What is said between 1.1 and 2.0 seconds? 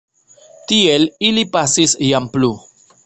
ili pasis